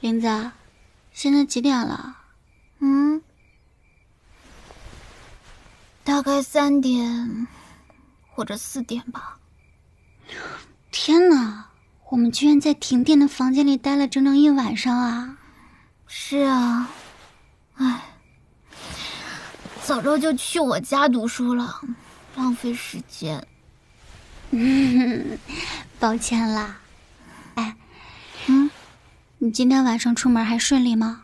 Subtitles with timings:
[0.00, 0.52] 林子，
[1.12, 2.16] 现在几点了？
[2.78, 3.20] 嗯，
[6.04, 7.48] 大概三点
[8.30, 9.38] 或者四点吧。
[10.92, 11.66] 天哪，
[12.10, 15.36] 我们居然在停电的房间里待了整整一晚上啊！
[16.06, 16.88] 是啊，
[17.74, 18.02] 唉，
[19.82, 21.80] 早知道就去我家读书了，
[22.36, 23.44] 浪费时间。
[24.50, 25.38] 嗯，
[25.98, 26.78] 抱歉啦。
[29.48, 31.22] 你今天晚上出门还顺利吗？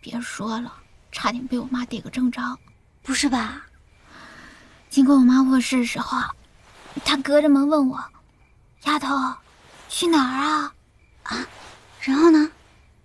[0.00, 0.72] 别说了，
[1.10, 2.40] 差点被我妈逮个正着。
[3.02, 3.60] 不是吧？
[4.88, 6.22] 经过我妈卧室的时候，
[7.04, 8.00] 她隔着门问我
[8.86, 9.34] ：“丫头，
[9.88, 10.72] 去哪儿啊？”
[11.26, 11.44] 啊，
[12.02, 12.48] 然后呢？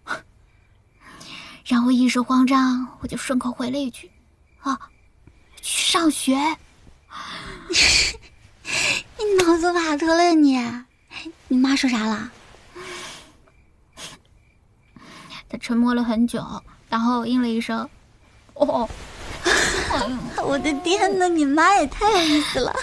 [1.66, 4.11] 然后一时慌张，我就顺口回了一句
[4.61, 4.80] ：“啊，
[5.59, 6.38] 去上学。”
[9.17, 10.63] 你脑子瓦特了你？
[11.47, 12.31] 你妈说啥了？
[15.50, 17.89] 她沉默了很久，然后应了一声
[18.53, 18.88] ：“哦。
[20.44, 22.73] ”我的天哪，你妈也太有意思了！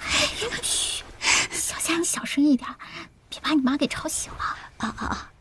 [0.62, 1.02] 嘘，
[1.50, 2.68] 小夏，你小声一点，
[3.28, 4.38] 别把你妈给吵醒了。
[4.78, 5.32] 啊啊啊！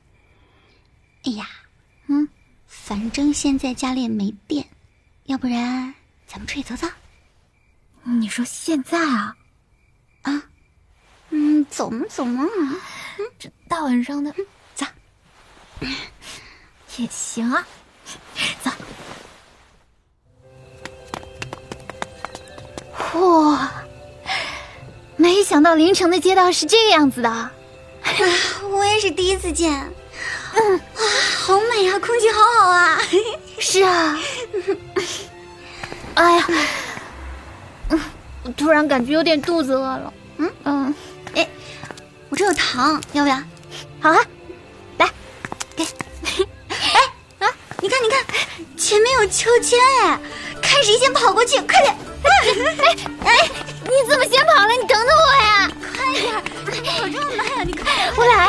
[1.24, 1.48] 哎呀，
[2.08, 2.28] 嗯，
[2.68, 4.68] 反正现在家里也没电，
[5.26, 5.94] 要不然
[6.26, 6.88] 咱们出去走走？
[8.04, 9.36] 你说现在啊？
[10.24, 10.44] 啊？
[11.30, 12.44] 嗯，走嘛走嘛。
[13.20, 14.34] 嗯，这大晚上的，
[14.76, 14.86] 走。
[16.98, 17.66] 也行啊，
[18.64, 18.72] 走。
[23.20, 23.72] 哇，
[25.16, 27.52] 没想到临城的街道是这个样子的，啊，
[28.72, 29.72] 我也是第一次见。
[30.54, 31.04] 嗯，哇，
[31.40, 33.00] 好美啊，空气好好啊。
[33.60, 34.20] 是啊。
[36.16, 36.48] 哎呀，
[37.90, 38.00] 嗯，
[38.44, 40.14] 我突然感觉有点肚子饿了。
[40.38, 40.96] 嗯嗯，
[41.36, 41.48] 哎，
[42.30, 43.36] 我这有糖，要不要？
[44.00, 44.20] 好啊，
[48.88, 50.18] 前面有秋千哎，
[50.62, 51.94] 看谁先跑过去，快点。
[52.24, 52.30] 哎
[53.26, 53.50] 哎，
[53.84, 54.72] 你怎么先跑了？
[54.72, 55.70] 你等等我呀！
[55.94, 56.34] 快点，
[56.86, 57.64] 跑这么慢呀？
[57.66, 58.14] 你快点！
[58.16, 58.46] 我来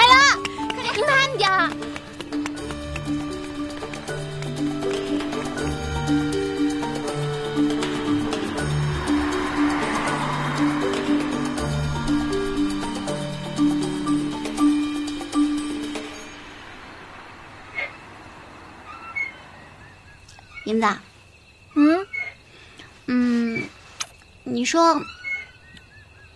[24.59, 25.01] 你说，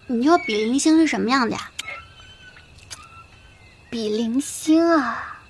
[0.06, 1.72] 你说比邻星是什么样的呀？
[3.90, 5.40] 比邻星啊！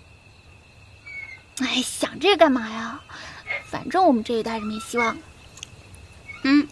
[1.58, 2.98] 哎，想这个干嘛呀？
[3.66, 5.18] 反正我们这一代是没希望。
[6.44, 6.66] 嗯，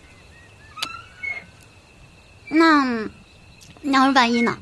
[2.48, 3.10] 那
[3.82, 4.58] 要是万一呢？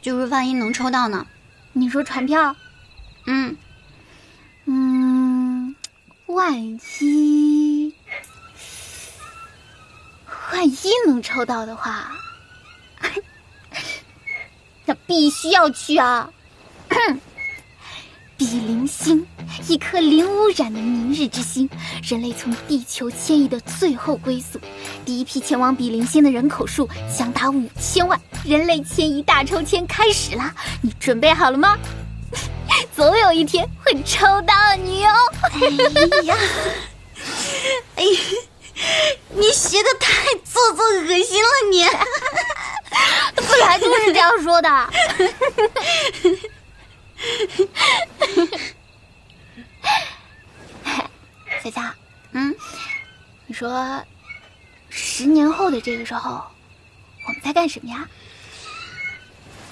[0.00, 1.28] 就是万一能抽到呢？
[1.72, 2.56] 你说船票？
[3.26, 3.56] 嗯
[4.64, 5.76] 嗯，
[6.26, 6.60] 万
[7.00, 7.61] 一。
[10.52, 10.76] 万一
[11.06, 12.12] 能抽到的话，
[14.84, 16.30] 那必须要去啊！
[18.36, 19.26] 比邻星，
[19.68, 21.68] 一颗零污染的明日之星，
[22.02, 24.60] 人类从地球迁移的最后归宿。
[25.06, 30.54] 第一批前往比邻星的人口数将达五千万，人类迁移大抽签开始啦！
[30.82, 31.78] 你准备好了吗？
[32.94, 35.14] 总有一天会抽到你哦！
[35.52, 35.60] 哎
[36.24, 36.36] 呀，
[37.96, 38.04] 哎。
[39.34, 41.84] 你学的太做作恶心了，你
[43.34, 44.90] 本来就是这样说的。
[51.62, 51.94] 小佳，
[52.32, 52.54] 嗯，
[53.46, 54.04] 你说
[54.90, 56.44] 十年后的这个时候，
[57.26, 58.08] 我们在干什么呀？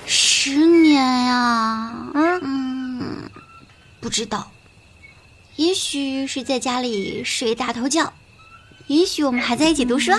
[0.06, 3.30] 十年呀，嗯嗯，
[4.00, 4.50] 不知道，
[5.56, 8.12] 也许是在家里睡大头觉。
[8.90, 10.10] 也许我们还在一起读书，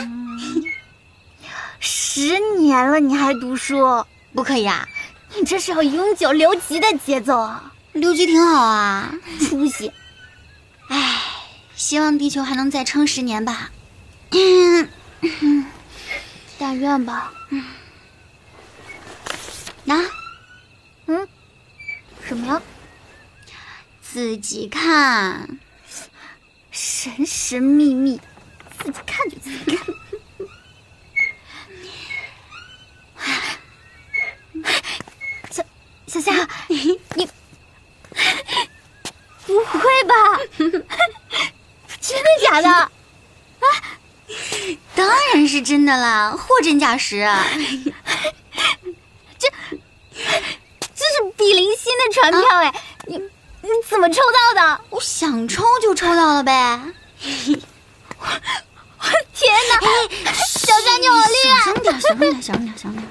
[1.82, 4.06] 十年了你还读书？
[4.34, 4.88] 不可以啊！
[5.38, 7.74] 你这是要永久留级的节奏啊！
[7.92, 9.92] 留级挺好啊，出息！
[10.88, 11.22] 唉，
[11.76, 13.72] 希望地球还能再撑十年吧。
[16.58, 17.34] 但愿吧。
[19.84, 20.02] 拿，
[21.08, 21.28] 嗯，
[22.26, 22.62] 什么呀？
[24.02, 25.60] 自己看，
[26.72, 28.18] 神神秘秘。
[28.84, 29.88] 自己看就自己看。
[36.08, 37.26] 小小夏，你你
[39.46, 40.14] 不会吧？
[40.58, 42.70] 真的假的？
[42.70, 42.90] 啊？
[44.96, 47.46] 当然是真的啦，货真价实啊。
[49.38, 49.50] 这
[50.94, 52.74] 这是比邻星的船票哎！
[53.08, 54.22] 你你怎么抽
[54.56, 54.82] 到的？
[54.90, 56.82] 我想抽就抽到了呗。
[59.34, 60.34] 天哪！
[60.36, 61.58] 小夏你好厉害！
[61.60, 63.08] 小声点，小声点，小声点，小声点，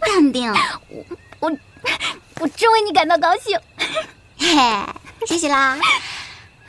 [0.00, 0.52] 淡定。
[0.88, 1.04] 我
[1.40, 1.58] 我
[2.40, 3.58] 我真为你感到高兴。
[4.38, 4.86] 嘿，
[5.26, 5.78] 谢谢啦。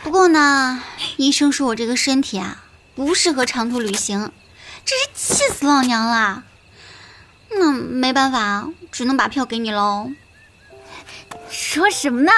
[0.03, 0.83] 不过呢，
[1.17, 2.63] 医生说我这个身体啊
[2.95, 4.31] 不适合长途旅行，
[4.85, 6.43] 真是气死老娘了。
[7.51, 10.11] 那没办法，只能把票给你喽。
[11.49, 12.31] 说什么呢？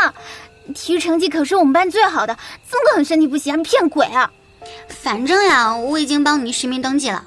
[0.75, 2.35] 体育成绩可是我们班最好的，
[2.69, 3.57] 怎么可能身体不行？
[3.57, 4.31] 还骗鬼啊！
[4.87, 7.25] 反正呀，我已经帮你实名登记了，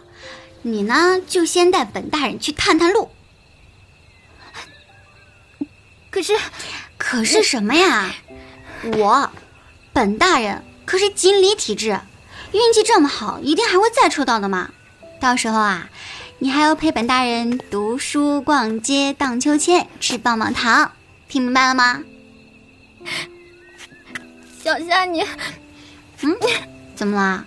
[0.63, 3.11] 你呢就先带本大人去探探路。
[6.11, 6.39] 可是，
[6.97, 8.15] 可是什么呀？
[8.97, 9.31] 我，
[9.93, 12.01] 本大人可是锦鲤体质，
[12.53, 14.71] 运气这么好，一定还会再抽到的嘛。
[15.21, 15.89] 到时候啊，
[16.39, 20.93] 你还要陪本大人读书、逛街、荡秋千、吃棒棒糖，
[21.29, 22.03] 听明白了吗？
[24.63, 25.23] 小夏，你，
[26.21, 26.39] 嗯，
[26.95, 27.45] 怎么啦？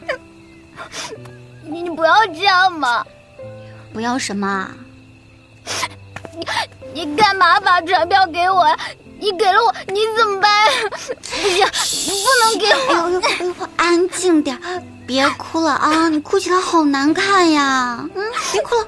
[1.64, 3.06] 你你不要这样嘛！
[3.94, 4.70] 不要什么？
[6.34, 6.46] 你
[6.94, 8.66] 你干嘛把船票给我？
[9.20, 10.52] 你给了我，你怎么办？
[10.90, 10.98] 不
[11.34, 11.66] 行，
[12.06, 12.78] 你不能给我！
[12.78, 14.56] 哎呦哎呦，安静点，
[15.08, 16.08] 别哭了啊！
[16.10, 18.08] 你哭起来好难看呀！
[18.14, 18.86] 嗯，别哭了，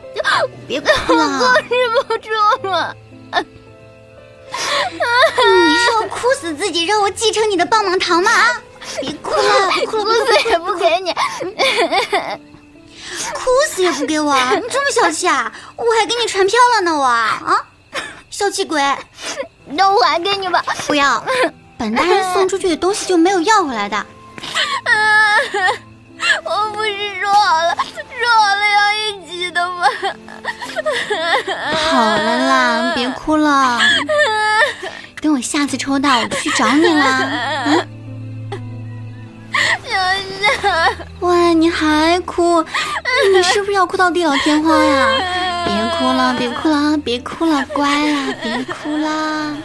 [0.68, 1.74] 别哭了，我控制
[2.08, 2.96] 不住了。
[4.52, 8.30] 你是要哭死自己，让我继承你的棒棒糖吗？
[8.32, 8.62] 啊！
[9.02, 11.14] 别哭了，哭死也不给你，
[13.34, 14.34] 哭死也不给我！
[14.56, 15.52] 你这么小气啊！
[15.76, 17.66] 我还给你传票了呢，我啊，
[18.30, 18.82] 小气鬼！
[19.72, 20.64] 那我还给你吧。
[20.88, 21.24] 不要，
[21.78, 23.98] 本大人送出去的东西就没有要回来的。
[26.44, 29.88] 我不是说好了，说好了要一起的吗？
[31.92, 33.80] 好了啦，别哭了。
[35.22, 37.20] 等我下次抽到，我就去找你啦。
[37.66, 37.89] 嗯。
[41.20, 42.64] 喂，你还哭？
[43.34, 45.08] 你是不是要哭到地老天荒呀？
[45.66, 49.56] 别哭了，别哭了，别哭了，乖啦，别哭了，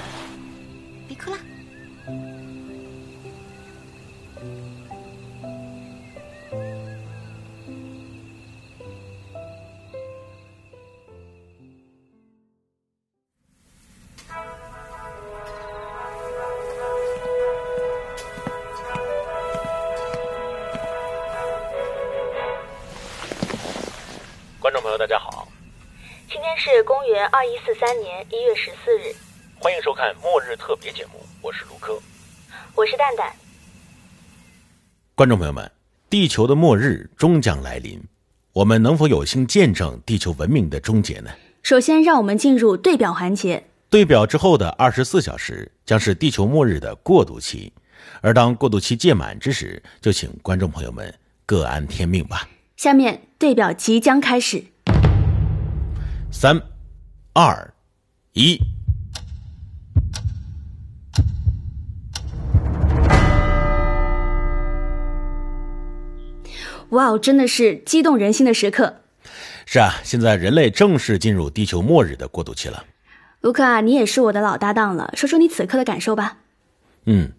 [24.75, 25.47] 众朋友，大家好，
[26.29, 29.15] 今天是公元二一四三年一月十四日，
[29.61, 31.97] 欢迎收看末日特别节目，我是卢科，
[32.75, 33.33] 我是蛋蛋。
[35.15, 35.71] 观众朋友们，
[36.11, 38.03] 地球的末日终将来临，
[38.53, 41.31] 我们能否有幸见证地球文明的终结呢？
[41.63, 43.63] 首先，让我们进入对表环节。
[43.89, 47.73] 对表之后的二十四小时将是地球末日的过渡期，
[48.21, 51.15] 而当过渡期届满之时，就请观众朋友们
[51.47, 52.49] 各安天命吧。
[52.77, 54.65] 下面对表即将开始，
[56.31, 56.61] 三、
[57.33, 57.73] 二、
[58.33, 58.59] 一。
[66.91, 69.03] 哇哦，真的是激动人心的时刻。
[69.67, 72.85] 是啊，现在人类正式进入地球末日的过渡期了。
[73.41, 76.39] 卢克啊，你也是我的老搭档了，说说你此刻的感受吧。
[77.07, 77.33] 嗯，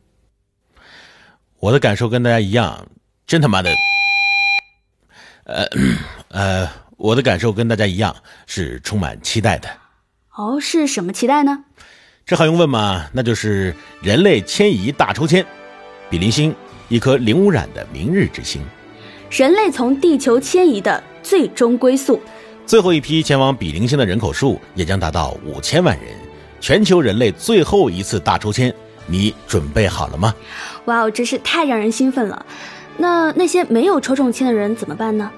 [1.59, 2.87] 我的感受跟大家一样，
[3.27, 3.69] 真他妈的。
[5.45, 5.65] 呃，
[6.29, 9.69] 呃，我的感受跟大家一样，是充满期待的。
[10.35, 11.63] 哦，是什么期待呢？
[12.25, 13.05] 这还用问吗？
[13.13, 15.45] 那就是人类迁移大抽签，
[16.09, 16.53] 比邻星，
[16.89, 18.61] 一颗零污染的明日之星。
[19.29, 22.19] 人类从地球迁移的最终归宿，
[22.65, 26.07] 最后一批前往比邻星的人口数也将达到五千万人。
[26.59, 28.73] 全球人类最后一次大抽签，
[29.05, 30.33] 你准备好了吗？
[30.85, 32.43] 哇哦，真是太让人兴奋了。
[32.97, 35.31] 那那些没有抽中签的人怎么办呢？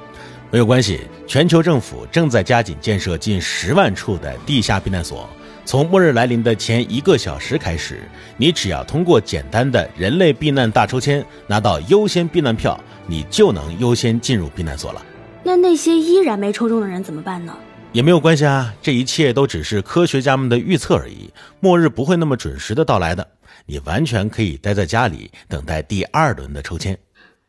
[0.50, 5.30] 没有关系，全球政府正在加紧建设近十万处的地下避难所。
[5.66, 8.00] 从末日来临的前一个小时开始，
[8.38, 15.06] 你只要通过简单的人类避难大抽签拿到优先避难票，你就能优先进入避难所了。
[15.44, 17.54] 那那些依然没抽中的人怎么办呢？
[17.92, 21.30] 也没有关系啊，这一切都只是科学家们的预测而已。
[21.60, 23.28] 末日不会那么准时的到来的，
[23.66, 26.98] 你完全可以待在家里等待第二轮的抽签。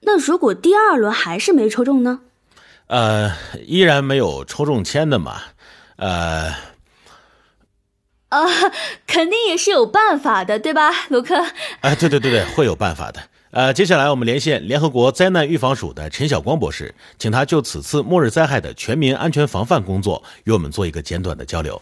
[0.00, 2.20] 那如果第二轮还是没抽中呢？
[2.86, 3.32] 呃，
[3.66, 5.42] 依然没有抽中签的嘛，
[5.96, 6.54] 呃，
[8.30, 8.46] 啊，
[9.06, 11.36] 肯定也是有办法的，对吧，卢克？
[11.80, 13.20] 哎，对对对对，会有办法的。
[13.50, 21.80] 呃，接下来我们连线联合国灾难预防署的陈晓光博士，请他就此次末日灾害的全民安全防范工作与我们做一个简短的交流。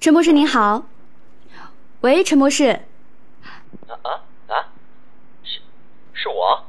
[0.00, 0.86] 陈博士您好，
[2.02, 2.78] 喂，陈博士。
[3.88, 4.10] 啊啊
[4.48, 4.54] 啊！
[5.42, 5.60] 是，
[6.16, 6.64] 是我。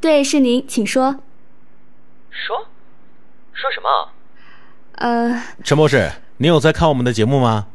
[0.00, 1.16] 对，是您，请说。
[2.30, 2.66] 说，
[3.52, 4.08] 说什么？
[4.92, 7.66] 呃，陈博士，您有在看我们的节目吗？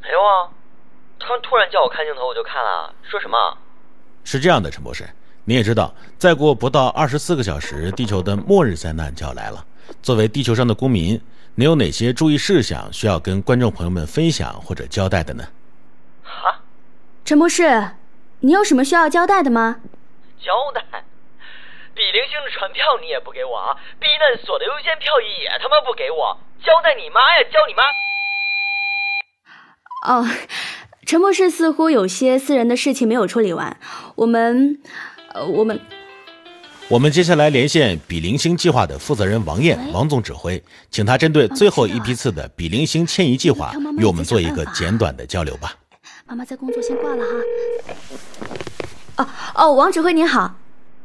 [0.00, 0.48] 没有啊，
[1.18, 2.94] 他们突然叫我看镜头，我就看了。
[3.02, 3.58] 说什么？
[4.24, 5.08] 是这样的，陈博士，
[5.44, 9.64] 你也知道，再过不到二十四个小时，地球的末日灾难就要来了。
[10.02, 11.20] 作为地球上的公民，
[11.56, 15.44] 你有哪些注意事项需要跟观众朋友们分享或者交代的呢？
[16.22, 16.60] 哈？
[17.24, 17.90] 陈博士，
[18.40, 19.80] 你有什么需要交代的吗？
[20.44, 20.82] 交代？
[21.94, 23.74] 比邻星的船票你也不给我啊！
[23.98, 26.38] 避难所的优先票也他妈不给我！
[26.62, 27.42] 交代你妈呀！
[27.52, 27.82] 交你妈！
[30.06, 30.24] 哦，
[31.06, 33.80] 陈博士似乎有些私人的事情没有处理完，
[34.14, 34.80] 我们，
[35.34, 35.80] 呃，我们，
[36.88, 45.74] 我们接下来连线比邻星计划的负责人王燕，王总指挥，请他针对最后一批次的比邻星迁移计划，与我们做一个简短的交流吧。
[46.26, 47.32] 妈妈在工作，先挂了哈。
[49.18, 50.54] 哦哦，王指挥您好，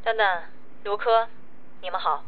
[0.04, 0.44] 丹丹。
[0.84, 1.28] 卢科，
[1.82, 2.24] 你们好。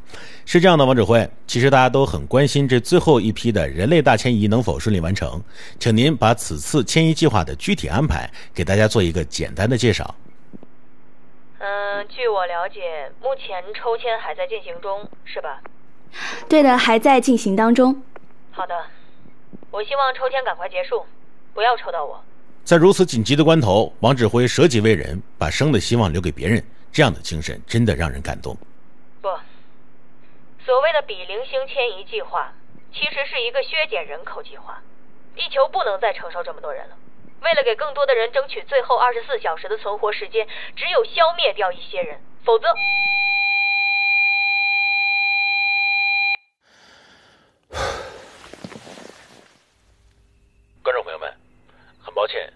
[0.45, 5.39] 是这样的，王指挥，其实大家都很关心这最后一批的人类大迁移能否顺利完成，
[5.79, 10.15] 请您把此次迁移计划的具体安排给大家做一个简单的介绍。
[11.59, 15.61] 嗯，据我了解，目前抽签还在进行中，是吧？
[16.49, 18.01] 对的，还在进行当中。
[18.51, 18.73] 好的，
[19.69, 21.05] 我希望抽签赶快结束，
[21.53, 22.23] 不要抽到我。
[22.65, 26.65] 在如此紧急的关头，王指挥舍己为人，把生的希望留给别人。
[26.91, 28.57] 这样的精神真的让人感动。
[29.21, 29.29] 不，
[30.65, 32.51] 所谓的比邻星迁移计划，
[32.91, 34.81] 其实是一个削减人口计划。
[35.35, 36.97] 地球不能再承受这么多人了。
[37.41, 42.73] 为了给更多的人争取最后二十四小时的存活时间，只有消灭掉一些人，否则。
[50.81, 51.37] 观众朋友们，很
[52.15, 52.51] 抱歉，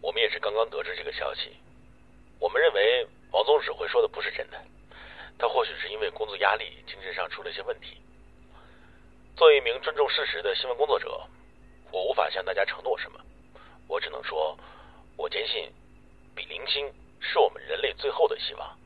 [0.00, 1.54] 我们也是刚刚得知这个消息。
[2.38, 3.06] 我们认为。
[3.32, 4.58] 王总指挥说的不是真的，
[5.36, 8.00] 他或许是因为工作压力，精神上出了一些问题。
[9.36, 11.20] 作为一名尊重事实的新闻工作者，
[11.90, 13.20] 我无法向大家承诺什么，
[13.88, 14.56] 我只能说，
[15.18, 15.70] 我坚信
[16.34, 16.90] 比邻星
[17.20, 18.78] 是我们人类最后的希望。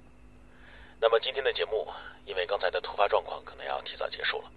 [1.00, 1.86] 那么今天的节目，
[2.24, 4.50] 因为刚才的突发状况，可能要提早结束了。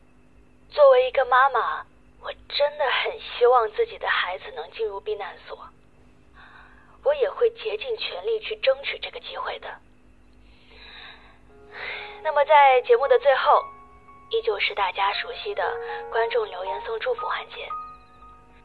[0.72, 1.86] 作为一个妈妈，
[2.24, 5.58] 我真的很希望自己的孩子能进入避难所。
[7.04, 9.68] 我也会竭尽全力去争取这个机会的。
[12.24, 13.62] 那么，在节目的最后，
[14.30, 15.76] 依旧是大家熟悉的
[16.10, 17.68] 观众留言送祝福环节，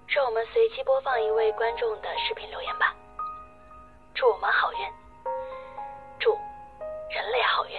[0.06, 2.94] 让我们随机播放一位观众的视频留言吧。
[4.14, 4.78] 祝我们好运，
[6.20, 6.30] 祝
[7.10, 7.72] 人类好运。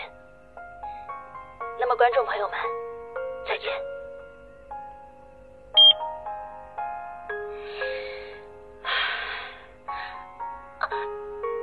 [1.79, 2.59] 那么，观众朋友们，
[3.47, 3.98] 再见。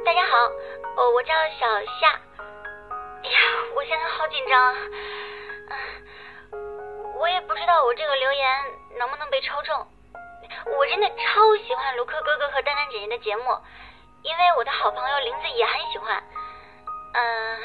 [0.06, 0.38] 大家好，
[1.10, 1.66] 我叫小
[1.98, 2.06] 夏。
[2.38, 3.38] 哎呀，
[3.74, 4.54] 我现在好紧张。
[5.66, 8.46] 嗯，我也不知道我这个留言
[9.00, 9.74] 能不能被抽中。
[10.78, 13.50] 我真的超喜欢卢克哥哥和丹丹姐姐的节目，
[14.22, 16.22] 因为我的好朋友林子也很喜欢。
[17.18, 17.58] 嗯，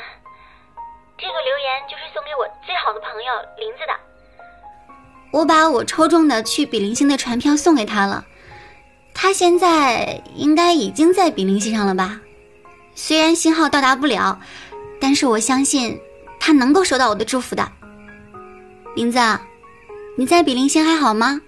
[1.21, 3.93] 这个留言就是送给我最好的朋友林子的。
[5.31, 8.25] 我把我抽中的去比邻星的船票送给他了，
[9.13, 12.19] 他现在应该已经在比邻星上了吧？
[12.93, 14.39] 虽然信号到达不了，
[14.99, 15.99] 但是我相信
[16.39, 17.71] 他能够收到我的祝福的。
[18.95, 19.19] 林子，
[20.17, 21.41] 你在比邻星还好吗？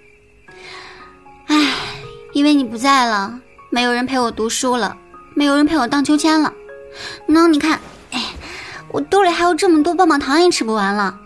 [1.47, 1.73] 唉，
[2.31, 4.97] 因为你不在了，没有人陪我读书了，
[5.35, 6.53] 没有人陪我荡秋千了。
[7.27, 7.79] 喏，你看，
[8.11, 8.23] 哎，
[8.91, 11.19] 我兜里还有这么多棒棒糖也吃不完了。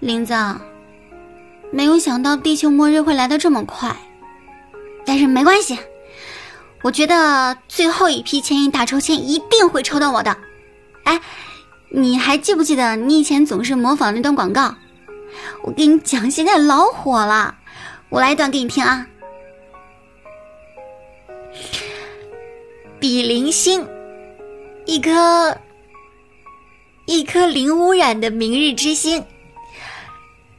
[0.00, 0.34] 林子，
[1.70, 3.94] 没有想到地球末日会来的这么快，
[5.06, 5.78] 但是没关系。
[6.82, 10.36] 我觉得最后一批千亿大抽签一定会抽到我的。
[11.04, 11.20] 哎，
[11.90, 14.74] 你还记不记得你以前总是模仿那段广告？
[15.62, 17.56] 我跟你讲，现在老火了。
[18.08, 19.06] 我来一段给你听啊。
[22.98, 23.86] 比邻星，
[24.86, 25.56] 一颗
[27.06, 29.24] 一颗零污染的明日之星，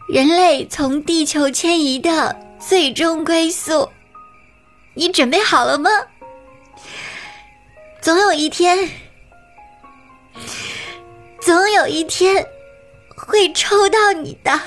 [0.07, 3.89] 人类从地球迁移的最终归宿。
[4.93, 5.89] 你准备好了吗？
[8.01, 8.89] 总有一天，
[11.39, 12.47] 总有一天
[13.15, 14.59] 会抽到你的。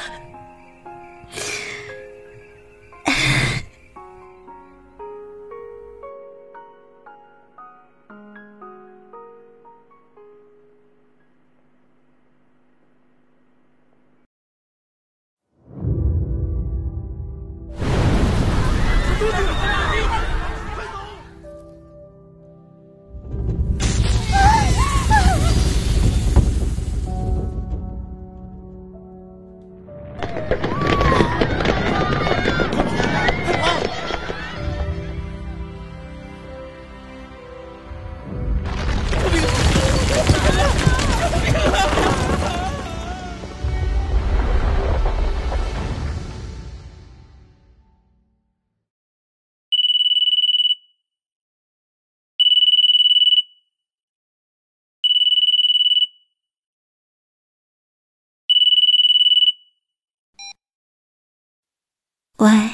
[62.39, 62.74] 喂。